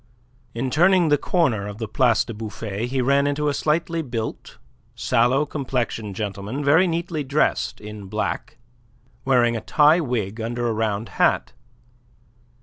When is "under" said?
10.41-10.67